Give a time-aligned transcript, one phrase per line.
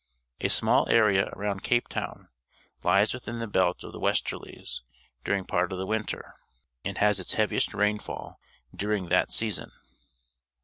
[0.39, 2.27] A small area around Cape Tow n
[2.83, 4.79] Ues within the belt of the westerUes
[5.23, 6.37] dur ing part of the winter,
[6.83, 8.39] and has its heaviest rainfall
[8.75, 9.71] during that season.